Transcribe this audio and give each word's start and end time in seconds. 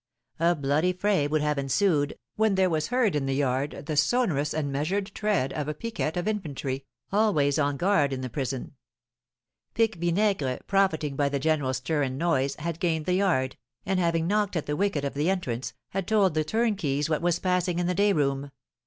A 0.39 0.55
bloody 0.55 0.93
fray 0.93 1.27
would 1.27 1.43
have 1.43 1.59
ensued, 1.59 2.17
when 2.35 2.55
there 2.55 2.71
was 2.71 2.87
heard 2.87 3.15
in 3.15 3.27
the 3.27 3.35
yard 3.35 3.83
the 3.85 3.95
sonorous 3.95 4.51
and 4.51 4.71
measured 4.71 5.11
tread 5.13 5.53
of 5.53 5.67
a 5.67 5.75
piquet 5.75 6.13
of 6.17 6.27
infantry, 6.27 6.87
always 7.11 7.59
on 7.59 7.77
guard 7.77 8.11
in 8.11 8.21
the 8.21 8.27
prison. 8.31 8.73
Pique 9.75 9.93
Vinaigre, 9.97 10.57
profiting 10.65 11.15
by 11.15 11.29
the 11.29 11.37
general 11.37 11.71
stir 11.75 12.01
and 12.01 12.17
noise, 12.17 12.55
had 12.55 12.79
gained 12.79 13.05
the 13.05 13.13
yard, 13.13 13.57
and, 13.85 13.99
having 13.99 14.25
knocked 14.25 14.55
at 14.55 14.65
the 14.65 14.75
wicket 14.75 15.05
of 15.05 15.13
the 15.13 15.29
entrance, 15.29 15.73
had 15.89 16.07
told 16.07 16.33
the 16.33 16.43
turnkeys 16.43 17.07
what 17.07 17.21
was 17.21 17.37
passing 17.37 17.77
in 17.77 17.85
the 17.85 17.93
day 17.93 18.11
room. 18.11 18.49